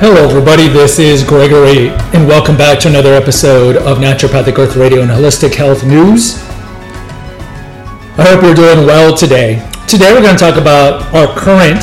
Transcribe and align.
Hello, 0.00 0.26
everybody. 0.26 0.66
This 0.66 0.98
is 0.98 1.22
Gregory, 1.22 1.90
and 2.14 2.26
welcome 2.26 2.56
back 2.56 2.78
to 2.80 2.88
another 2.88 3.12
episode 3.12 3.76
of 3.76 3.98
Naturopathic 3.98 4.58
Earth 4.58 4.74
Radio 4.74 5.02
and 5.02 5.10
Holistic 5.10 5.54
Health 5.54 5.84
News. 5.84 6.42
I 8.18 8.24
hope 8.26 8.42
you're 8.42 8.54
doing 8.54 8.86
well 8.86 9.14
today. 9.14 9.62
Today, 9.86 10.10
we're 10.10 10.22
going 10.22 10.38
to 10.38 10.42
talk 10.42 10.56
about 10.56 11.02
our 11.14 11.26
current 11.36 11.82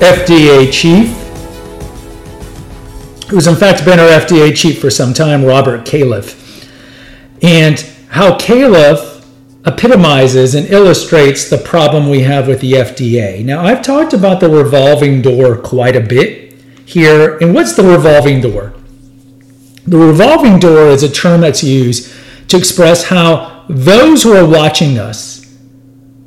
FDA 0.00 0.72
chief, 0.72 1.08
who's 3.28 3.46
in 3.46 3.54
fact 3.54 3.84
been 3.84 4.00
our 4.00 4.08
FDA 4.08 4.56
chief 4.56 4.80
for 4.80 4.88
some 4.88 5.12
time, 5.12 5.44
Robert 5.44 5.84
Califf, 5.84 6.66
and 7.42 7.78
how 8.08 8.38
Califf 8.38 9.15
epitomizes 9.66 10.54
and 10.54 10.66
illustrates 10.68 11.50
the 11.50 11.58
problem 11.58 12.08
we 12.08 12.22
have 12.22 12.46
with 12.46 12.60
the 12.60 12.72
FDA. 12.72 13.44
Now, 13.44 13.64
I've 13.64 13.82
talked 13.82 14.12
about 14.12 14.38
the 14.40 14.48
revolving 14.48 15.22
door 15.22 15.56
quite 15.56 15.96
a 15.96 16.00
bit 16.00 16.54
here. 16.86 17.36
And 17.38 17.52
what's 17.52 17.74
the 17.74 17.82
revolving 17.82 18.40
door? 18.40 18.74
The 19.86 19.98
revolving 19.98 20.58
door 20.60 20.88
is 20.88 21.02
a 21.02 21.10
term 21.10 21.40
that's 21.40 21.64
used 21.64 22.12
to 22.48 22.56
express 22.56 23.04
how 23.04 23.64
those 23.68 24.22
who 24.22 24.32
are 24.32 24.48
watching 24.48 24.98
us 24.98 25.52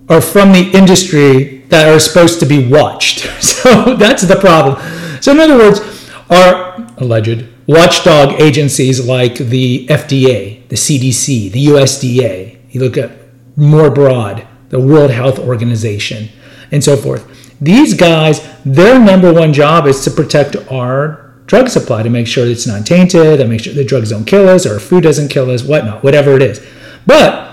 are 0.10 0.22
from 0.22 0.52
the 0.52 0.70
industry 0.72 1.60
that 1.70 1.88
are 1.88 2.00
supposed 2.00 2.40
to 2.42 2.46
be 2.46 2.70
watched. 2.70 3.28
So 3.60 3.96
that's 3.96 4.24
the 4.24 4.38
problem. 4.38 4.82
So, 5.22 5.34
in 5.34 5.40
other 5.42 5.58
words, 5.58 5.82
our 6.30 6.78
alleged 6.98 7.46
watchdog 7.68 8.40
agencies 8.40 9.06
like 9.06 9.36
the 9.36 9.86
FDA, 9.88 10.66
the 10.70 10.78
CDC, 10.78 11.52
the 11.52 11.66
USDA, 11.68 12.58
you 12.72 12.80
look 12.80 12.98
at 12.98 13.12
more 13.60 13.90
broad, 13.92 14.48
the 14.70 14.80
World 14.80 15.12
Health 15.12 15.40
Organization, 15.40 16.30
and 16.72 16.84
so 16.84 16.96
forth. 16.96 17.58
These 17.62 17.94
guys, 17.94 18.48
their 18.64 19.00
number 19.00 19.34
one 19.34 19.54
job 19.54 19.86
is 19.86 20.04
to 20.06 20.12
protect 20.12 20.56
our 20.72 21.36
drug 21.46 21.68
supply 21.68 22.04
to 22.04 22.10
make 22.10 22.28
sure 22.28 22.46
it's 22.46 22.68
not 22.68 22.86
tainted, 22.86 23.40
to 23.40 23.48
make 23.48 23.62
sure 23.62 23.74
the 23.74 23.84
drugs 23.84 24.12
don't 24.12 24.26
kill 24.26 24.48
us, 24.48 24.66
or 24.66 24.80
food 24.80 25.04
doesn't 25.04 25.30
kill 25.30 25.50
us, 25.50 25.64
whatnot, 25.64 26.04
whatever 26.04 26.36
it 26.36 26.42
is. 26.42 26.66
But 27.06 27.50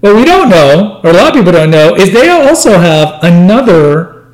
what 0.00 0.16
we 0.16 0.24
don't 0.24 0.48
know, 0.48 1.00
or 1.04 1.10
a 1.10 1.12
lot 1.12 1.28
of 1.28 1.34
people 1.34 1.52
don't 1.52 1.70
know, 1.70 1.94
is 1.94 2.12
they 2.12 2.30
also 2.30 2.78
have 2.78 3.22
another 3.22 4.32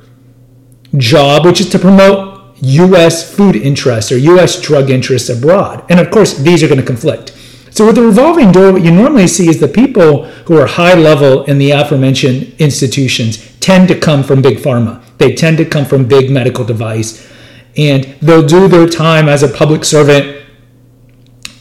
job, 0.97 1.45
which 1.45 1.61
is 1.61 1.69
to 1.69 1.79
promote 1.79 2.55
U.S. 2.61 3.35
food 3.35 3.55
interests 3.55 4.11
or 4.11 4.17
U.S. 4.17 4.59
drug 4.61 4.89
interests 4.89 5.29
abroad. 5.29 5.83
And 5.89 5.99
of 5.99 6.11
course, 6.11 6.37
these 6.37 6.63
are 6.63 6.67
going 6.67 6.79
to 6.79 6.85
conflict. 6.85 7.35
So 7.71 7.85
with 7.85 7.95
the 7.95 8.03
revolving 8.03 8.51
door, 8.51 8.73
what 8.73 8.83
you 8.83 8.91
normally 8.91 9.27
see 9.27 9.47
is 9.47 9.59
the 9.59 9.67
people 9.67 10.25
who 10.45 10.57
are 10.57 10.67
high 10.67 10.93
level 10.93 11.45
in 11.45 11.57
the 11.57 11.71
aforementioned 11.71 12.53
institutions 12.59 13.57
tend 13.59 13.87
to 13.87 13.99
come 13.99 14.23
from 14.23 14.41
big 14.41 14.57
pharma. 14.57 15.01
They 15.17 15.33
tend 15.33 15.57
to 15.57 15.65
come 15.65 15.85
from 15.85 16.05
big 16.05 16.29
medical 16.29 16.65
device, 16.65 17.27
and 17.77 18.03
they'll 18.21 18.45
do 18.45 18.67
their 18.67 18.87
time 18.87 19.29
as 19.29 19.41
a 19.41 19.47
public 19.47 19.85
servant 19.85 20.43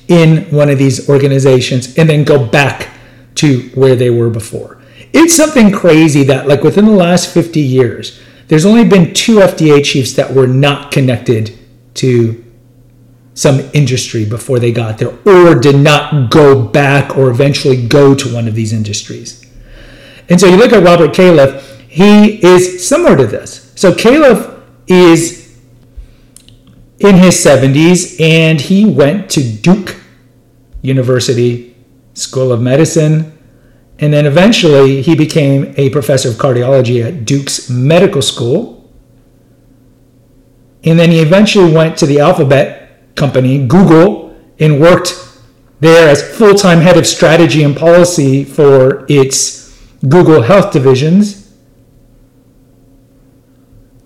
in 0.08 0.50
one 0.50 0.68
of 0.68 0.78
these 0.78 1.08
organizations 1.08 1.96
and 1.96 2.10
then 2.10 2.24
go 2.24 2.44
back 2.44 2.88
to 3.36 3.70
where 3.76 3.94
they 3.94 4.10
were 4.10 4.28
before. 4.28 4.82
It's 5.12 5.34
something 5.34 5.70
crazy 5.70 6.24
that, 6.24 6.48
like 6.48 6.64
within 6.64 6.86
the 6.86 6.90
last 6.90 7.32
50 7.32 7.60
years, 7.60 8.20
there's 8.48 8.66
only 8.66 8.84
been 8.84 9.14
two 9.14 9.36
FDA 9.36 9.84
chiefs 9.84 10.14
that 10.14 10.34
were 10.34 10.48
not 10.48 10.90
connected 10.90 11.56
to 11.94 12.44
some 13.40 13.60
industry 13.72 14.26
before 14.26 14.58
they 14.58 14.70
got 14.70 14.98
there 14.98 15.16
or 15.24 15.58
did 15.58 15.74
not 15.74 16.30
go 16.30 16.62
back 16.62 17.16
or 17.16 17.30
eventually 17.30 17.86
go 17.86 18.14
to 18.14 18.34
one 18.34 18.46
of 18.46 18.54
these 18.54 18.70
industries. 18.70 19.50
And 20.28 20.38
so 20.38 20.46
you 20.46 20.56
look 20.56 20.74
at 20.74 20.82
Robert 20.82 21.12
Califf, 21.14 21.58
he 21.88 22.44
is 22.44 22.86
similar 22.86 23.16
to 23.16 23.26
this. 23.26 23.72
So 23.76 23.92
Califf 23.92 24.62
is 24.86 25.58
in 26.98 27.16
his 27.16 27.34
70s 27.42 28.20
and 28.20 28.60
he 28.60 28.84
went 28.84 29.30
to 29.30 29.42
Duke 29.42 29.96
University 30.82 31.74
School 32.12 32.52
of 32.52 32.60
Medicine. 32.60 33.38
And 34.00 34.12
then 34.12 34.26
eventually 34.26 35.00
he 35.00 35.14
became 35.14 35.72
a 35.78 35.88
professor 35.88 36.28
of 36.28 36.34
cardiology 36.34 37.02
at 37.02 37.24
Duke's 37.24 37.70
Medical 37.70 38.20
School. 38.20 38.92
And 40.84 40.98
then 40.98 41.10
he 41.10 41.20
eventually 41.20 41.72
went 41.72 41.96
to 41.96 42.06
the 42.06 42.20
Alphabet 42.20 42.79
company, 43.20 43.64
Google, 43.66 44.36
and 44.58 44.80
worked 44.80 45.14
there 45.78 46.08
as 46.08 46.36
full 46.36 46.54
time 46.54 46.80
head 46.80 46.96
of 46.96 47.06
strategy 47.06 47.62
and 47.62 47.76
policy 47.76 48.44
for 48.44 49.06
its 49.08 49.78
Google 50.08 50.42
Health 50.42 50.72
divisions. 50.72 51.52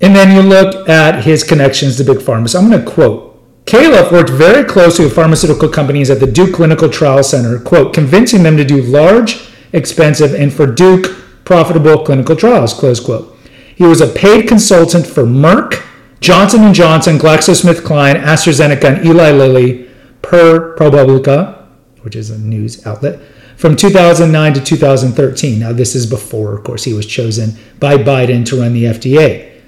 And 0.01 0.15
then 0.15 0.37
you 0.37 0.43
look 0.43 0.89
at 0.89 1.25
his 1.25 1.43
connections 1.43 1.97
to 1.97 2.05
Big 2.05 2.19
Pharma. 2.19 2.49
So 2.49 2.59
I'm 2.59 2.69
going 2.69 2.85
to 2.85 2.91
quote 2.91 3.31
Califf 3.65 4.13
worked 4.13 4.31
very 4.31 4.65
closely 4.65 5.07
with 5.07 5.15
pharmaceutical 5.15 5.69
companies 5.69 6.11
at 6.11 6.21
the 6.21 6.27
Duke 6.27 6.55
Clinical 6.55 6.91
Trial 6.91 7.23
Center, 7.23 7.59
quote, 7.59 7.95
convincing 7.95 8.43
them 8.43 8.59
to 8.59 8.65
do 8.65 8.83
large, 8.83 9.49
expensive, 9.73 10.35
and 10.35 10.53
for 10.53 10.67
Duke 10.67 11.07
profitable 11.45 12.05
clinical 12.05 12.37
trials, 12.37 12.75
close 12.75 13.01
quote. 13.01 13.31
He 13.75 13.85
was 13.85 14.01
a 14.01 14.07
paid 14.07 14.47
consultant 14.49 15.07
for 15.07 15.25
Merck 15.25 15.83
Johnson 16.25 16.73
& 16.75 16.75
Johnson, 16.75 17.19
GlaxoSmithKline, 17.19 18.15
AstraZeneca, 18.15 18.85
and 18.85 19.07
Eli 19.07 19.31
Lilly 19.33 19.91
per 20.23 20.75
ProPublica, 20.75 21.67
which 22.01 22.17
is 22.17 22.31
a 22.31 22.39
news 22.39 22.87
outlet, 22.87 23.21
from 23.59 23.77
2009 23.77 24.55
to 24.55 24.65
2013. 24.65 25.61
Now, 25.61 25.75
this 25.75 25.95
is 25.95 26.07
before, 26.07 26.57
of 26.57 26.65
course, 26.65 26.83
he 26.85 26.95
was 26.95 27.05
chosen 27.05 27.59
by 27.79 27.99
Biden 27.99 28.47
to 28.47 28.59
run 28.59 28.73
the 28.73 28.85
FDA. 28.85 29.61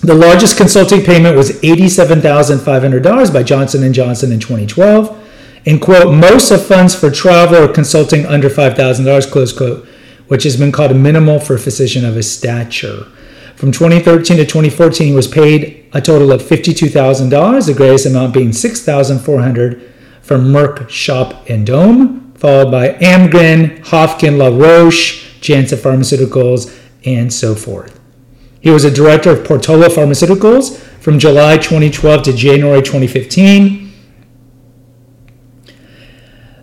The 0.00 0.12
largest 0.12 0.56
consulting 0.56 1.02
payment 1.02 1.36
was 1.36 1.52
$87,500 1.60 3.32
by 3.32 3.44
Johnson 3.44 3.92
& 3.92 3.94
Johnson 3.94 4.32
in 4.32 4.40
2012. 4.40 5.16
And 5.66 5.80
quote, 5.80 6.12
most 6.12 6.50
of 6.50 6.66
funds 6.66 6.96
for 6.96 7.12
travel 7.12 7.58
or 7.58 7.68
consulting 7.68 8.26
under 8.26 8.50
$5,000, 8.50 9.30
close 9.30 9.52
quote, 9.52 9.86
which 10.26 10.42
has 10.42 10.56
been 10.56 10.72
called 10.72 10.90
a 10.90 10.94
minimal 10.94 11.38
for 11.38 11.54
a 11.54 11.60
physician 11.60 12.04
of 12.04 12.16
his 12.16 12.28
stature. 12.28 13.06
From 13.60 13.72
2013 13.72 14.38
to 14.38 14.46
2014, 14.46 15.08
he 15.08 15.12
was 15.12 15.28
paid 15.28 15.84
a 15.92 16.00
total 16.00 16.32
of 16.32 16.40
$52,000, 16.40 17.66
the 17.66 17.74
greatest 17.74 18.06
amount 18.06 18.32
being 18.32 18.52
$6,400 18.52 19.86
from 20.22 20.46
Merck 20.46 20.88
Sharp 20.88 21.34
and 21.46 21.68
Dohme, 21.68 22.34
followed 22.38 22.70
by 22.70 22.94
Amgen, 22.94 23.84
Hoffmann, 23.84 24.38
La 24.38 24.46
Roche, 24.46 25.38
Janssen 25.42 25.76
Pharmaceuticals, 25.78 26.74
and 27.04 27.30
so 27.30 27.54
forth. 27.54 28.00
He 28.62 28.70
was 28.70 28.86
a 28.86 28.90
director 28.90 29.30
of 29.30 29.44
Portola 29.44 29.88
Pharmaceuticals 29.88 30.78
from 31.02 31.18
July 31.18 31.58
2012 31.58 32.22
to 32.22 32.32
January 32.32 32.80
2015 32.80 33.79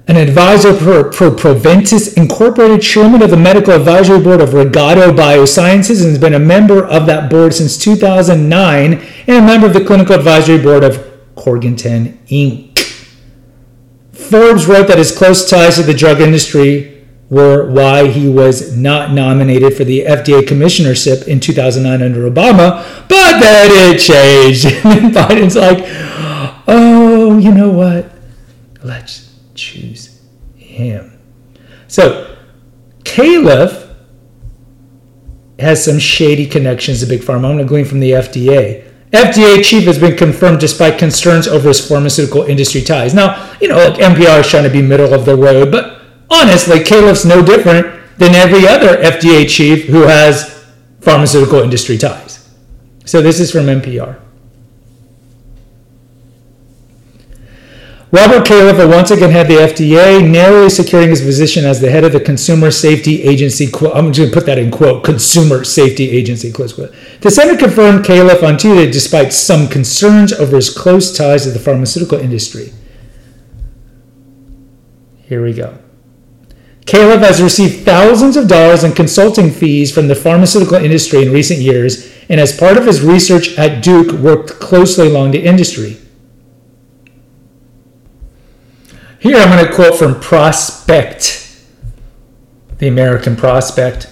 an 0.07 0.15
advisor 0.15 0.73
for, 0.73 1.11
for 1.11 1.29
Proventys 1.29 2.15
Incorporated, 2.15 2.81
chairman 2.81 3.21
of 3.21 3.29
the 3.29 3.37
medical 3.37 3.73
advisory 3.73 4.21
board 4.21 4.39
of 4.39 4.49
Regado 4.49 5.13
Biosciences, 5.13 6.01
and 6.01 6.11
has 6.11 6.17
been 6.19 6.33
a 6.33 6.39
member 6.39 6.85
of 6.85 7.05
that 7.07 7.29
board 7.29 7.53
since 7.53 7.77
2009, 7.77 8.93
and 8.93 9.03
a 9.29 9.41
member 9.41 9.67
of 9.67 9.73
the 9.73 9.83
clinical 9.83 10.15
advisory 10.15 10.61
board 10.61 10.85
of 10.85 10.95
Corgentech 11.35 12.17
Inc. 12.27 12.79
Forbes 14.13 14.65
wrote 14.65 14.87
that 14.87 14.97
his 14.97 15.15
close 15.15 15.49
ties 15.49 15.75
to 15.75 15.83
the 15.83 15.93
drug 15.93 16.21
industry 16.21 17.05
were 17.29 17.69
why 17.69 18.07
he 18.07 18.29
was 18.29 18.75
not 18.77 19.11
nominated 19.11 19.75
for 19.75 19.83
the 19.83 20.05
FDA 20.05 20.41
commissionership 20.41 21.27
in 21.27 21.41
2009 21.41 22.01
under 22.01 22.29
Obama, 22.29 22.81
but 23.09 23.39
then 23.41 23.95
it 23.95 23.99
changed. 23.99 24.65
and 24.85 25.13
Biden's 25.13 25.57
like, 25.57 25.79
oh, 26.67 27.37
you 27.37 27.53
know 27.53 27.69
what? 27.69 28.09
Let's 28.83 29.26
choose 29.57 30.21
him. 30.55 31.19
So, 31.87 32.37
Califf 33.03 33.87
has 35.59 35.83
some 35.83 35.99
shady 35.99 36.45
connections 36.45 36.99
to 36.99 37.05
Big 37.05 37.21
Pharma. 37.21 37.35
I'm 37.35 37.41
going 37.41 37.57
to 37.59 37.65
glean 37.65 37.85
from 37.85 37.99
the 37.99 38.11
FDA. 38.11 38.83
FDA 39.11 39.63
chief 39.63 39.85
has 39.85 39.97
been 39.97 40.17
confirmed 40.17 40.59
despite 40.59 40.99
concerns 40.99 41.47
over 41.47 41.69
his 41.69 41.87
pharmaceutical 41.87 42.43
industry 42.43 42.81
ties. 42.81 43.13
Now, 43.13 43.51
you 43.61 43.69
know, 43.69 43.77
like 43.77 43.93
NPR 43.93 44.41
is 44.41 44.49
trying 44.49 44.65
to 44.65 44.69
be 44.69 44.81
middle 44.81 45.13
of 45.13 45.25
the 45.25 45.35
road, 45.35 45.71
but 45.71 46.01
honestly, 46.29 46.79
Califf's 46.79 47.25
no 47.25 47.43
different 47.43 47.87
than 48.17 48.35
every 48.35 48.67
other 48.67 48.97
FDA 48.97 49.49
chief 49.49 49.85
who 49.85 50.01
has 50.01 50.65
pharmaceutical 50.99 51.61
industry 51.61 51.97
ties. 51.97 52.49
So 53.05 53.21
this 53.21 53.39
is 53.39 53.51
from 53.51 53.67
NPR. 53.67 54.19
Robert 58.17 58.47
Califf 58.47 58.79
will 58.79 58.89
once 58.89 59.11
again 59.11 59.29
head 59.29 59.47
the 59.47 59.53
FDA, 59.53 60.27
narrowly 60.27 60.71
securing 60.71 61.09
his 61.09 61.21
position 61.21 61.65
as 61.65 61.79
the 61.79 61.91
head 61.91 62.03
of 62.03 62.13
the 62.13 62.19
Consumer 62.19 62.71
Safety 62.71 63.21
Agency. 63.21 63.65
I'm 63.93 64.11
just 64.11 64.17
going 64.17 64.31
to 64.31 64.31
put 64.31 64.47
that 64.47 64.57
in 64.57 64.71
quote, 64.71 65.03
Consumer 65.03 65.63
Safety 65.63 66.09
Agency, 66.09 66.51
close 66.51 66.73
quote. 66.73 66.95
The 67.21 67.29
Senate 67.29 67.59
confirmed 67.59 68.05
Califf 68.05 68.41
on 68.41 68.57
Tuesday 68.57 68.89
despite 68.89 69.33
some 69.33 69.67
concerns 69.67 70.33
over 70.33 70.55
his 70.55 70.75
close 70.75 71.15
ties 71.15 71.43
to 71.43 71.51
the 71.51 71.59
pharmaceutical 71.59 72.19
industry. 72.19 72.73
Here 75.25 75.43
we 75.43 75.53
go. 75.53 75.77
Califf 76.87 77.19
has 77.19 77.39
received 77.39 77.85
thousands 77.85 78.35
of 78.35 78.47
dollars 78.47 78.83
in 78.83 78.93
consulting 78.93 79.51
fees 79.51 79.93
from 79.93 80.07
the 80.07 80.15
pharmaceutical 80.15 80.77
industry 80.77 81.21
in 81.21 81.31
recent 81.31 81.59
years 81.59 82.11
and 82.29 82.39
as 82.39 82.57
part 82.57 82.77
of 82.77 82.87
his 82.87 83.01
research 83.01 83.55
at 83.59 83.83
Duke, 83.83 84.11
worked 84.13 84.59
closely 84.59 85.05
along 85.05 85.31
the 85.31 85.45
industry. 85.45 85.97
Here 89.27 89.39
I'm 89.39 89.51
going 89.51 89.67
to 89.67 89.73
quote 89.73 89.99
from 89.99 90.21
Prospect, 90.21 91.61
the 92.77 92.87
American 92.87 93.35
Prospect. 93.35 94.09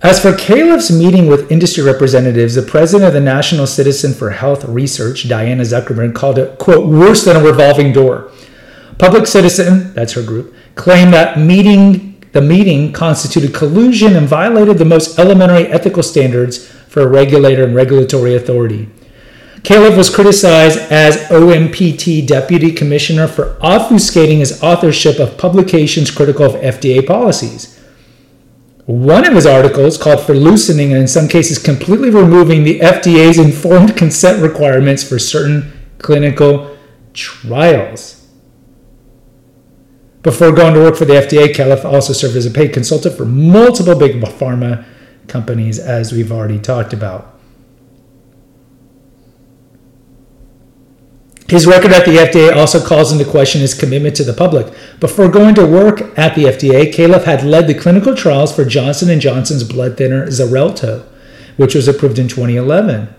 As 0.00 0.22
for 0.22 0.36
Califf's 0.36 0.92
meeting 0.92 1.26
with 1.26 1.50
industry 1.50 1.82
representatives, 1.82 2.54
the 2.54 2.62
president 2.62 3.08
of 3.08 3.12
the 3.12 3.18
National 3.18 3.66
Citizen 3.66 4.14
for 4.14 4.30
Health 4.30 4.64
Research, 4.66 5.28
Diana 5.28 5.64
Zuckerman, 5.64 6.14
called 6.14 6.38
it, 6.38 6.60
quote, 6.60 6.88
worse 6.88 7.24
than 7.24 7.34
a 7.34 7.42
revolving 7.42 7.92
door. 7.92 8.30
Public 8.98 9.26
Citizen, 9.26 9.92
that's 9.94 10.12
her 10.12 10.22
group, 10.22 10.54
claimed 10.76 11.12
that 11.12 11.40
meeting 11.40 12.22
the 12.30 12.40
meeting 12.40 12.92
constituted 12.92 13.52
collusion 13.52 14.14
and 14.14 14.28
violated 14.28 14.78
the 14.78 14.84
most 14.84 15.18
elementary 15.18 15.66
ethical 15.72 16.04
standards 16.04 16.68
for 16.68 17.00
a 17.00 17.08
regulator 17.08 17.64
and 17.64 17.74
regulatory 17.74 18.36
authority. 18.36 18.88
Califf 19.62 19.96
was 19.96 20.10
criticized 20.10 20.78
as 20.90 21.16
OMPT 21.28 22.26
Deputy 22.26 22.72
Commissioner 22.72 23.28
for 23.28 23.54
obfuscating 23.60 24.38
his 24.38 24.60
authorship 24.60 25.20
of 25.20 25.38
publications 25.38 26.10
critical 26.10 26.44
of 26.44 26.60
FDA 26.60 27.06
policies. 27.06 27.78
One 28.86 29.24
of 29.24 29.34
his 29.34 29.46
articles 29.46 29.96
called 29.96 30.20
for 30.20 30.34
loosening 30.34 30.92
and, 30.92 31.02
in 31.02 31.06
some 31.06 31.28
cases, 31.28 31.58
completely 31.62 32.10
removing 32.10 32.64
the 32.64 32.80
FDA's 32.80 33.38
informed 33.38 33.96
consent 33.96 34.42
requirements 34.42 35.04
for 35.08 35.20
certain 35.20 35.72
clinical 35.98 36.76
trials. 37.14 38.26
Before 40.24 40.50
going 40.50 40.74
to 40.74 40.80
work 40.80 40.96
for 40.96 41.04
the 41.04 41.14
FDA, 41.14 41.54
Califf 41.54 41.84
also 41.84 42.12
served 42.12 42.36
as 42.36 42.46
a 42.46 42.50
paid 42.50 42.72
consultant 42.72 43.16
for 43.16 43.24
multiple 43.24 43.96
big 43.96 44.20
pharma 44.22 44.84
companies, 45.28 45.78
as 45.78 46.12
we've 46.12 46.32
already 46.32 46.58
talked 46.58 46.92
about. 46.92 47.31
His 51.52 51.66
record 51.66 51.92
at 51.92 52.06
the 52.06 52.16
FDA 52.16 52.56
also 52.56 52.82
calls 52.82 53.12
into 53.12 53.26
question 53.26 53.60
his 53.60 53.74
commitment 53.74 54.16
to 54.16 54.24
the 54.24 54.32
public. 54.32 54.72
Before 54.98 55.28
going 55.28 55.54
to 55.56 55.66
work 55.66 56.18
at 56.18 56.34
the 56.34 56.44
FDA, 56.44 56.90
Califf 56.90 57.24
had 57.24 57.44
led 57.44 57.66
the 57.66 57.74
clinical 57.74 58.16
trials 58.16 58.56
for 58.56 58.64
Johnson 58.64 59.20
& 59.20 59.20
Johnson's 59.20 59.62
blood 59.62 59.98
thinner 59.98 60.28
Xarelto, 60.28 61.04
which 61.58 61.74
was 61.74 61.88
approved 61.88 62.18
in 62.18 62.26
2011. 62.26 63.14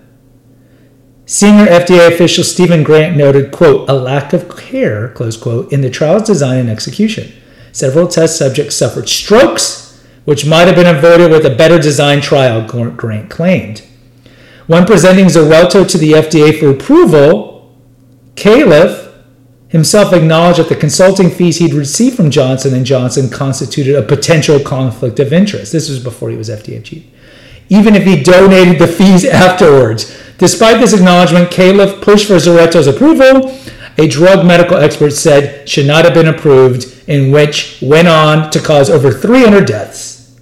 Senior 1.28 1.68
FDA 1.68 2.12
official 2.12 2.44
Stephen 2.44 2.82
Grant 2.82 3.16
noted, 3.16 3.52
quote, 3.52 3.88
a 3.88 3.94
lack 3.94 4.34
of 4.34 4.58
care, 4.58 5.10
close 5.10 5.38
quote, 5.38 5.72
in 5.72 5.82
the 5.82 5.92
trial's 5.92 6.24
design 6.24 6.58
and 6.58 6.72
execution. 6.72 7.32
Several 7.72 8.08
test 8.08 8.36
subjects 8.36 8.76
suffered 8.76 9.10
strokes, 9.10 10.04
which 10.26 10.44
might 10.44 10.66
have 10.66 10.76
been 10.76 10.96
avoided 10.96 11.30
with 11.30 11.46
a 11.46 11.56
better 11.56 11.78
designed 11.78 12.24
trial, 12.24 12.68
Grant 12.68 13.30
claimed. 13.30 13.84
When 14.66 14.88
presenting 14.88 15.28
Xarelto 15.28 15.88
to 15.88 15.98
the 16.00 16.14
FDA 16.14 16.60
for 16.60 16.72
approval, 16.72 17.53
Califf 18.36 19.12
himself 19.74 20.14
acknowledged 20.14 20.60
that 20.60 20.70
the 20.70 20.76
consulting 20.76 21.32
fees 21.32 21.58
he'd 21.58 21.74
received 21.74 22.16
from 22.16 22.30
Johnson 22.30 22.86
& 22.86 22.86
Johnson 22.86 23.28
constituted 23.30 23.96
a 23.96 24.04
potential 24.04 24.60
conflict 24.60 25.20
of 25.20 25.34
interest. 25.34 25.72
This 25.72 25.90
was 25.90 26.00
before 26.00 26.30
he 26.30 26.38
was 26.38 26.48
FDA 26.48 26.84
chief. 26.84 27.04
Even 27.70 27.96
if 27.96 28.04
he 28.04 28.22
donated 28.22 28.78
the 28.78 28.88
fees 28.88 29.26
afterwards. 29.30 30.16
Despite 30.38 30.80
this 30.80 30.94
acknowledgement, 30.94 31.50
Califf 31.50 32.02
pushed 32.04 32.28
for 32.28 32.36
Xarelto's 32.36 32.86
approval. 32.88 33.58
A 33.98 34.08
drug 34.08 34.46
medical 34.46 34.78
expert 34.78 35.12
said 35.12 35.68
should 35.70 35.88
not 35.88 36.06
have 36.06 36.14
been 36.14 36.28
approved, 36.28 36.86
in 37.08 37.32
which 37.32 37.80
went 37.82 38.08
on 38.08 38.52
to 38.52 38.60
cause 38.60 38.90
over 38.90 39.12
300 39.12 39.66
deaths. 39.66 40.40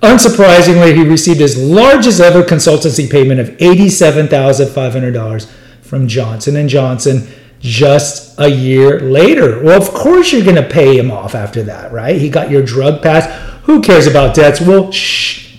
Unsurprisingly, 0.00 0.94
he 0.94 1.02
received 1.02 1.40
his 1.40 1.56
largest 1.60 2.20
ever 2.20 2.42
consultancy 2.42 3.10
payment 3.10 3.40
of 3.40 3.48
$87,500 3.56 5.50
from 5.86 6.08
Johnson 6.08 6.68
& 6.68 6.68
Johnson 6.68 7.28
just 7.60 8.38
a 8.38 8.48
year 8.48 9.00
later. 9.00 9.62
Well, 9.62 9.80
of 9.80 9.88
course 9.88 10.32
you're 10.32 10.44
going 10.44 10.56
to 10.56 10.68
pay 10.68 10.98
him 10.98 11.10
off 11.10 11.34
after 11.34 11.62
that, 11.64 11.92
right? 11.92 12.16
He 12.16 12.28
got 12.28 12.50
your 12.50 12.62
drug 12.62 13.02
pass. 13.02 13.26
Who 13.64 13.80
cares 13.80 14.06
about 14.06 14.34
debts? 14.34 14.60
Well, 14.60 14.92
shh. 14.92 15.58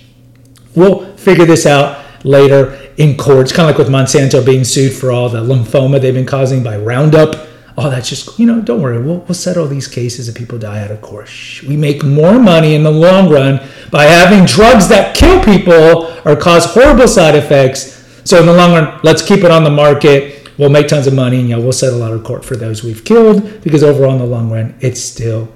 We'll 0.76 1.16
figure 1.18 1.46
this 1.46 1.66
out 1.66 2.06
later 2.24 2.80
in 2.98 3.18
court. 3.18 3.42
It's 3.42 3.52
kind 3.52 3.70
of 3.70 3.76
like 3.76 3.80
with 3.80 3.94
Monsanto 3.94 4.46
being 4.46 4.64
sued 4.64 4.94
for 4.94 5.12
all 5.12 5.28
the 5.30 5.42
lymphoma 5.42 6.00
they've 6.00 6.14
been 6.14 6.26
causing 6.26 6.64
by 6.64 6.78
Roundup. 6.78 7.48
Oh, 7.80 7.90
that's 7.90 8.10
just, 8.10 8.40
you 8.40 8.46
know, 8.46 8.62
don't 8.62 8.82
worry. 8.82 9.00
We'll, 9.02 9.20
we'll 9.20 9.36
settle 9.36 9.68
these 9.68 9.88
cases 9.88 10.28
if 10.28 10.36
people 10.36 10.58
die 10.58 10.84
out 10.84 10.92
of 10.92 11.02
court. 11.02 11.28
Shh. 11.28 11.64
We 11.64 11.78
make 11.78 12.04
more 12.04 12.40
money 12.40 12.74
in 12.74 12.84
the 12.84 12.92
long 12.92 13.30
run 13.30 13.60
by 13.92 14.06
having 14.06 14.46
drugs 14.46 14.88
that 14.90 15.16
kill 15.16 15.44
people 15.44 16.12
or 16.26 16.36
cause 16.36 16.66
horrible 16.66 17.08
side 17.08 17.36
effects 17.36 17.98
so 18.28 18.42
in 18.42 18.46
the 18.46 18.54
long 18.54 18.74
run, 18.74 19.00
let's 19.04 19.22
keep 19.22 19.46
it 19.46 19.52
on 19.52 19.64
the 19.64 19.70
market. 19.70 20.50
We'll 20.58 20.70
make 20.70 20.90
tons 20.90 21.08
of 21.08 21.14
money, 21.14 21.40
and 21.40 21.48
yeah, 21.48 21.56
we'll 21.56 21.72
settle 21.72 22.04
out 22.04 22.12
of 22.12 22.26
court 22.26 22.44
for 22.44 22.58
those 22.58 22.84
we've 22.84 23.06
killed 23.06 23.62
because 23.64 23.84
overall, 23.84 24.12
in 24.12 24.18
the 24.18 24.26
long 24.26 24.52
run, 24.52 24.76
it's 24.82 25.00
still 25.02 25.48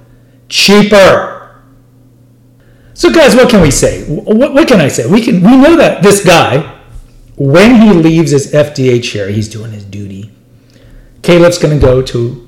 cheaper. 0.47 1.61
So, 2.93 3.11
guys, 3.11 3.35
what 3.35 3.49
can 3.49 3.59
we 3.59 3.71
say? 3.71 4.05
What, 4.05 4.53
what 4.53 4.69
can 4.69 4.79
I 4.79 4.87
say? 4.87 5.05
We 5.05 5.21
can 5.21 5.43
we 5.43 5.57
know 5.57 5.75
that 5.75 6.01
this 6.01 6.23
guy, 6.23 6.79
when 7.35 7.81
he 7.81 7.91
leaves 7.91 8.31
his 8.31 8.53
FDA 8.53 9.03
chair, 9.03 9.27
he's 9.27 9.49
doing 9.49 9.73
his 9.73 9.83
duty. 9.83 10.31
Califf's 11.23 11.57
going 11.57 11.77
to 11.77 11.85
go 11.85 12.01
to. 12.01 12.47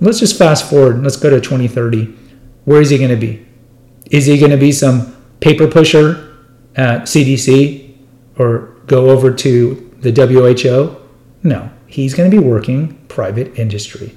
Let's 0.00 0.20
just 0.20 0.38
fast 0.38 0.70
forward. 0.70 1.02
Let's 1.02 1.16
go 1.18 1.28
to 1.28 1.38
2030. 1.38 2.16
Where 2.64 2.80
is 2.80 2.88
he 2.88 2.96
going 2.96 3.10
to 3.10 3.16
be? 3.16 3.46
Is 4.10 4.24
he 4.24 4.38
going 4.38 4.52
to 4.52 4.56
be 4.56 4.72
some 4.72 5.14
paper 5.40 5.66
pusher 5.66 6.34
at 6.76 7.02
CDC 7.02 7.94
or 8.38 8.79
go 8.90 9.10
over 9.10 9.32
to 9.32 9.94
the 10.00 10.10
WHO? 10.10 10.96
No, 11.48 11.70
he's 11.86 12.12
going 12.12 12.28
to 12.28 12.36
be 12.36 12.42
working 12.42 12.96
private 13.06 13.56
industry. 13.56 14.14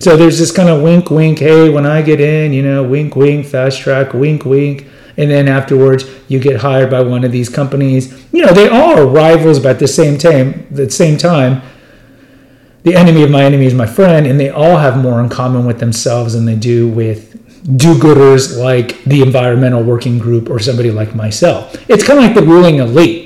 So 0.00 0.16
there's 0.16 0.38
this 0.38 0.50
kind 0.50 0.68
of 0.68 0.82
wink, 0.82 1.10
wink, 1.10 1.38
hey, 1.38 1.70
when 1.70 1.86
I 1.86 2.02
get 2.02 2.20
in, 2.20 2.52
you 2.52 2.62
know, 2.62 2.82
wink, 2.82 3.14
wink, 3.14 3.46
fast 3.46 3.80
track, 3.80 4.12
wink, 4.12 4.44
wink. 4.44 4.86
And 5.16 5.30
then 5.30 5.46
afterwards, 5.46 6.04
you 6.26 6.40
get 6.40 6.60
hired 6.60 6.90
by 6.90 7.02
one 7.02 7.22
of 7.22 7.30
these 7.30 7.48
companies. 7.48 8.12
You 8.32 8.44
know, 8.44 8.52
they 8.52 8.68
all 8.68 8.98
are 8.98 9.06
rivals, 9.06 9.60
but 9.60 9.70
at 9.70 9.78
the 9.78 9.86
same 9.86 10.18
time, 10.18 10.66
at 10.70 10.76
the 10.76 10.90
same 10.90 11.16
time, 11.16 11.62
the 12.82 12.96
enemy 12.96 13.22
of 13.22 13.30
my 13.30 13.44
enemy 13.44 13.66
is 13.66 13.74
my 13.74 13.86
friend, 13.86 14.26
and 14.26 14.38
they 14.40 14.50
all 14.50 14.76
have 14.76 14.98
more 14.98 15.20
in 15.20 15.28
common 15.28 15.64
with 15.66 15.78
themselves 15.78 16.34
than 16.34 16.44
they 16.44 16.56
do 16.56 16.88
with 16.88 17.30
do-gooders 17.78 18.58
like 18.60 19.02
the 19.04 19.22
environmental 19.22 19.82
working 19.82 20.18
group 20.18 20.50
or 20.50 20.58
somebody 20.58 20.90
like 20.90 21.14
myself. 21.14 21.76
It's 21.88 22.04
kind 22.04 22.18
of 22.18 22.24
like 22.24 22.34
the 22.34 22.42
ruling 22.42 22.76
elite 22.76 23.23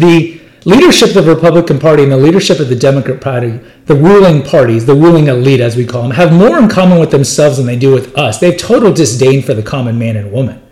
the 0.00 0.40
leadership 0.64 1.16
of 1.16 1.24
the 1.24 1.34
Republican 1.34 1.78
Party 1.78 2.02
and 2.02 2.12
the 2.12 2.16
leadership 2.16 2.58
of 2.60 2.68
the 2.68 2.76
Democrat 2.76 3.20
Party, 3.20 3.60
the 3.86 3.94
ruling 3.94 4.42
parties, 4.42 4.86
the 4.86 4.94
ruling 4.94 5.28
elite, 5.28 5.60
as 5.60 5.76
we 5.76 5.86
call 5.86 6.02
them, 6.02 6.12
have 6.12 6.32
more 6.32 6.58
in 6.58 6.68
common 6.68 6.98
with 6.98 7.10
themselves 7.10 7.56
than 7.56 7.66
they 7.66 7.76
do 7.76 7.92
with 7.92 8.16
us. 8.16 8.38
They 8.38 8.50
have 8.50 8.60
total 8.60 8.92
disdain 8.92 9.42
for 9.42 9.54
the 9.54 9.62
common 9.62 9.98
man 9.98 10.16
and 10.16 10.32
woman. 10.32 10.62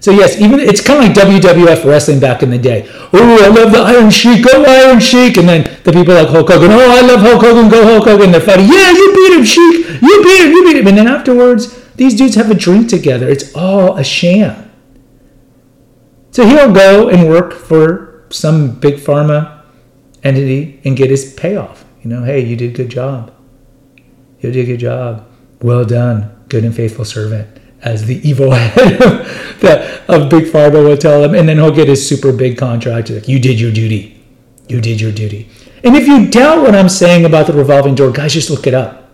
So 0.00 0.12
yes, 0.12 0.40
even 0.40 0.60
it's 0.60 0.80
kind 0.80 1.02
of 1.02 1.16
like 1.16 1.26
WWF 1.26 1.84
wrestling 1.84 2.20
back 2.20 2.42
in 2.44 2.50
the 2.50 2.58
day. 2.58 2.88
Oh, 3.12 3.44
I 3.44 3.48
love 3.48 3.72
the 3.72 3.80
Iron 3.80 4.10
Sheik, 4.10 4.44
go 4.44 4.62
Iron 4.62 5.00
Sheik, 5.00 5.36
and 5.36 5.48
then 5.48 5.64
the 5.82 5.92
people 5.92 6.14
like 6.14 6.28
Hulk 6.28 6.48
Hogan. 6.48 6.70
Oh, 6.70 6.90
I 6.90 7.00
love 7.00 7.20
Hulk 7.20 7.42
Hogan, 7.42 7.68
go 7.68 7.82
Hulk 7.84 8.04
Hogan. 8.04 8.30
They're 8.30 8.40
fighting. 8.40 8.66
Yeah, 8.66 8.92
you 8.92 9.12
beat 9.14 9.38
him, 9.38 9.44
Sheik. 9.44 10.00
You 10.00 10.22
beat 10.22 10.44
him. 10.44 10.52
You 10.52 10.64
beat 10.64 10.76
him. 10.76 10.86
And 10.86 10.98
then 10.98 11.08
afterwards, 11.08 11.84
these 11.96 12.14
dudes 12.14 12.36
have 12.36 12.48
a 12.48 12.54
drink 12.54 12.88
together. 12.88 13.28
It's 13.28 13.52
all 13.56 13.96
a 13.96 14.04
sham. 14.04 14.70
So 16.30 16.46
he'll 16.46 16.72
go 16.72 17.08
and 17.08 17.28
work 17.28 17.52
for 17.52 18.07
some 18.30 18.78
big 18.78 18.94
pharma 18.96 19.62
entity 20.22 20.80
and 20.84 20.96
get 20.96 21.10
his 21.10 21.34
payoff. 21.34 21.84
You 22.02 22.10
know, 22.10 22.24
hey, 22.24 22.40
you 22.40 22.56
did 22.56 22.70
a 22.70 22.76
good 22.76 22.90
job. 22.90 23.34
You 24.40 24.52
did 24.52 24.62
a 24.62 24.66
good 24.66 24.80
job. 24.80 25.26
Well 25.60 25.84
done, 25.84 26.44
good 26.48 26.64
and 26.64 26.74
faithful 26.74 27.04
servant. 27.04 27.58
As 27.82 28.06
the 28.06 28.16
evil 28.28 28.50
head 28.52 28.92
of, 28.94 29.60
the, 29.60 30.02
of 30.08 30.30
big 30.30 30.44
pharma 30.44 30.84
will 30.84 30.96
tell 30.96 31.22
him, 31.22 31.34
and 31.34 31.48
then 31.48 31.56
he'll 31.56 31.74
get 31.74 31.88
his 31.88 32.06
super 32.06 32.32
big 32.32 32.58
contract. 32.58 33.10
Like, 33.10 33.28
you 33.28 33.38
did 33.38 33.60
your 33.60 33.72
duty. 33.72 34.20
You 34.68 34.80
did 34.80 35.00
your 35.00 35.12
duty. 35.12 35.48
And 35.84 35.96
if 35.96 36.06
you 36.06 36.28
doubt 36.28 36.62
what 36.62 36.74
I'm 36.74 36.88
saying 36.88 37.24
about 37.24 37.46
the 37.46 37.52
revolving 37.52 37.94
door, 37.94 38.10
guys, 38.10 38.34
just 38.34 38.50
look 38.50 38.66
it 38.66 38.74
up. 38.74 39.08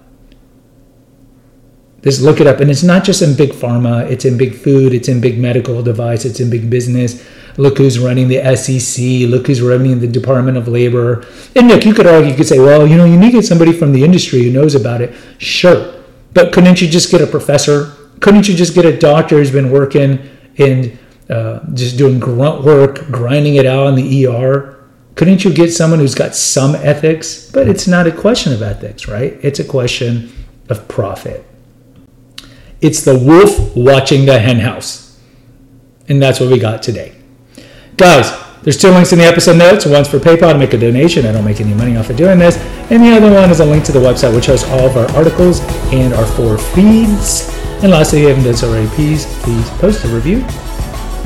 Just 2.03 2.21
look 2.21 2.41
it 2.41 2.47
up. 2.47 2.61
And 2.61 2.71
it's 2.71 2.83
not 2.83 3.05
just 3.05 3.23
in 3.23 3.35
big 3.35 3.51
pharma, 3.51 4.11
it's 4.11 4.25
in 4.25 4.37
big 4.37 4.55
food, 4.55 4.93
it's 4.93 5.09
in 5.09 5.21
big 5.21 5.39
medical 5.39 5.83
device, 5.83 6.25
it's 6.25 6.41
in 6.41 6.51
big 6.51 6.69
business. 6.69 7.27
Look 7.57 7.79
who's 7.79 7.99
running 7.99 8.29
the 8.29 8.57
SEC. 8.57 9.29
Look 9.29 9.47
who's 9.47 9.63
running 9.63 10.01
the 10.01 10.09
Department 10.09 10.57
of 10.57 10.67
Labor. 10.67 11.25
And 11.55 11.69
look, 11.69 11.85
you 11.85 11.95
could 11.95 12.07
argue, 12.07 12.31
you 12.31 12.37
could 12.37 12.49
say, 12.49 12.59
well, 12.59 12.87
you 12.87 12.97
know, 12.97 13.05
you 13.05 13.17
need 13.17 13.33
to 13.33 13.39
get 13.39 13.45
somebody 13.45 13.73
from 13.73 13.93
the 13.93 14.03
industry 14.03 14.43
who 14.43 14.51
knows 14.51 14.75
about 14.75 15.01
it. 15.01 15.15
Sure. 15.39 15.95
But 16.33 16.53
couldn't 16.53 16.81
you 16.81 16.89
just 16.89 17.11
get 17.11 17.21
a 17.21 17.27
professor? 17.27 17.93
Couldn't 18.21 18.49
you 18.49 18.55
just 18.55 18.75
get 18.75 18.85
a 18.85 18.99
doctor 18.99 19.39
who's 19.39 19.53
been 19.53 19.71
working 19.71 20.19
and 20.59 20.99
uh, 21.31 21.61
just 21.75 21.97
doing 21.97 22.19
grunt 22.19 22.65
work, 22.65 23.07
grinding 23.11 23.55
it 23.55 23.67
out 23.67 23.87
in 23.87 23.95
the 23.95 24.27
ER? 24.27 24.85
Couldn't 25.15 25.45
you 25.45 25.53
get 25.53 25.73
someone 25.73 26.01
who's 26.01 26.15
got 26.15 26.35
some 26.35 26.75
ethics? 26.75 27.51
But 27.51 27.69
it's 27.69 27.87
not 27.87 28.07
a 28.07 28.13
question 28.13 28.53
of 28.53 28.63
ethics, 28.63 29.07
right? 29.07 29.39
It's 29.43 29.61
a 29.61 29.65
question 29.65 30.33
of 30.69 30.89
profit. 30.89 31.47
It's 32.81 33.05
the 33.05 33.17
wolf 33.17 33.77
watching 33.77 34.27
the 34.27 34.41
henhouse. 34.41 35.19
And 36.09 36.21
that's 36.21 36.41
what 36.41 36.51
we 36.51 36.59
got 36.59 36.83
today. 36.83 37.15
Guys, 37.97 38.33
there's 38.63 38.77
two 38.77 38.89
links 38.89 39.13
in 39.13 39.19
the 39.19 39.25
episode 39.25 39.57
notes. 39.57 39.87
One's 39.87 40.09
for 40.09 40.19
PayPal 40.19 40.53
to 40.53 40.59
make 40.59 40.73
a 40.73 40.79
donation. 40.79 41.27
I 41.27 41.33
don't 41.33 41.45
make 41.45 41.61
any 41.61 41.75
money 41.75 41.97
off 41.97 42.11
of 42.11 42.17
doing 42.17 42.41
this. 42.41 42.57
And 42.91 43.01
the 43.03 43.15
other 43.15 43.31
one 43.33 43.51
is 43.51 43.61
a 43.61 43.65
link 43.65 43.85
to 43.85 43.93
the 43.93 44.01
website, 44.01 44.35
which 44.35 44.47
hosts 44.47 44.69
all 44.69 44.87
of 44.87 44.97
our 44.97 45.09
articles 45.17 45.61
and 45.93 46.13
our 46.15 46.27
four 46.27 46.59
feeds. 46.59 47.49
And 47.83 47.93
lastly, 47.93 48.19
if 48.21 48.23
you 48.23 48.29
haven't 48.29 48.45
done 48.45 48.55
so 48.55 48.71
already, 48.71 48.89
please, 48.89 49.27
please 49.43 49.69
post 49.79 50.05
a 50.05 50.09
review 50.09 50.41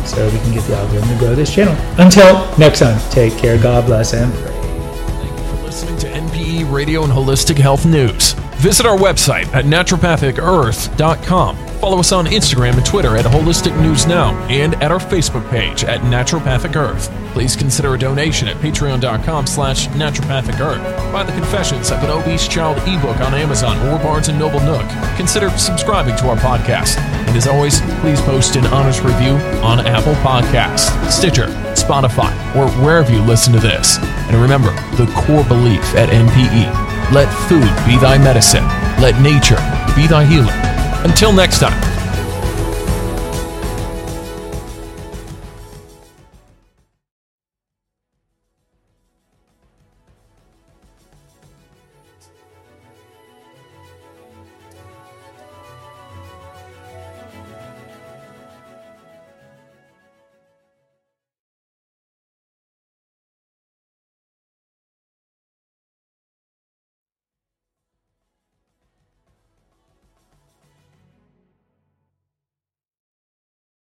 so 0.04 0.22
we 0.26 0.38
can 0.40 0.52
get 0.52 0.64
the 0.64 0.76
algorithm 0.76 1.08
to 1.08 1.16
grow 1.18 1.34
this 1.34 1.50
channel. 1.54 1.75
Until 1.98 2.46
next 2.58 2.80
time, 2.80 3.00
take 3.10 3.34
care, 3.38 3.56
God 3.56 3.87
bless, 3.87 4.12
and 4.12 4.30
pray. 4.34 4.52
Thank 4.52 5.30
you 5.30 5.38
for 5.46 5.56
listening 5.64 5.96
to 5.98 6.06
NPE 6.08 6.70
Radio 6.70 7.02
and 7.04 7.12
Holistic 7.12 7.56
Health 7.56 7.87
News. 7.87 8.34
Visit 8.56 8.84
our 8.84 8.98
website 8.98 9.46
at 9.54 9.64
naturopathicearth.com 9.64 11.67
Follow 11.80 12.00
us 12.00 12.11
on 12.11 12.26
Instagram 12.26 12.75
and 12.76 12.85
Twitter 12.85 13.16
at 13.16 13.25
Holistic 13.25 13.80
News 13.80 14.04
Now 14.04 14.35
and 14.49 14.75
at 14.82 14.90
our 14.90 14.99
Facebook 14.99 15.49
page 15.49 15.85
at 15.85 16.00
Naturopathic 16.00 16.75
Earth. 16.75 17.08
Please 17.32 17.54
consider 17.54 17.94
a 17.94 17.99
donation 17.99 18.49
at 18.49 18.56
patreon.com 18.56 19.47
slash 19.47 19.87
naturopathic 19.88 20.58
earth. 20.58 20.82
Buy 21.12 21.23
the 21.23 21.30
Confessions 21.32 21.92
of 21.92 22.02
an 22.02 22.11
Obese 22.11 22.49
Child 22.49 22.78
ebook 22.78 23.20
on 23.20 23.32
Amazon 23.32 23.76
or 23.87 24.02
Barnes 24.02 24.28
& 24.28 24.30
Noble 24.30 24.58
Nook. 24.61 24.85
Consider 25.16 25.50
subscribing 25.50 26.16
to 26.16 26.28
our 26.28 26.37
podcast. 26.37 26.99
And 26.99 27.37
as 27.37 27.47
always, 27.47 27.80
please 28.00 28.20
post 28.23 28.56
an 28.56 28.66
honest 28.66 29.04
review 29.04 29.35
on 29.62 29.78
Apple 29.87 30.14
Podcasts, 30.14 30.90
Stitcher, 31.12 31.47
Spotify, 31.76 32.32
or 32.56 32.68
wherever 32.82 33.12
you 33.12 33.23
listen 33.23 33.52
to 33.52 33.61
this. 33.61 33.99
And 34.00 34.42
remember 34.42 34.73
the 34.97 35.06
core 35.14 35.44
belief 35.44 35.94
at 35.94 36.08
NPE. 36.08 37.14
Let 37.14 37.32
food 37.49 37.70
be 37.87 37.97
thy 38.00 38.18
medicine. 38.18 38.64
Let 39.00 39.23
nature 39.23 39.62
be 39.94 40.08
thy 40.08 40.25
healer. 40.25 40.77
Until 41.05 41.33
next 41.33 41.61
time. 41.61 41.88